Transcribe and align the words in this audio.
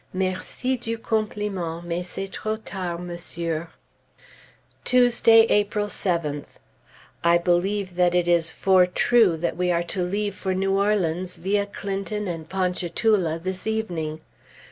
Merci 0.13 0.77
du 0.77 0.97
compliment; 0.97 1.83
mais 1.85 2.01
c'est 2.07 2.25
trop 2.31 2.57
tard, 2.57 2.97
Monsieur! 2.99 3.67
Tuesday, 4.83 5.41
April 5.51 5.85
7th. 5.89 6.45
I 7.23 7.37
believe 7.37 7.93
that 7.97 8.15
it 8.15 8.27
is 8.27 8.49
for 8.49 8.87
true 8.87 9.37
that 9.37 9.55
we 9.55 9.69
are 9.71 9.83
to 9.83 10.01
leave 10.01 10.33
for 10.33 10.55
New 10.55 10.75
Orleans, 10.75 11.37
via 11.37 11.67
Clinton 11.67 12.27
and 12.27 12.49
Ponchatoula, 12.49 13.37
this 13.37 13.67
evening. 13.67 14.21